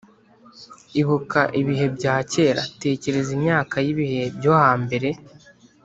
[1.01, 5.09] Ibuka ibihe bya kera tekereza imyaka y’ ibihe byo hambere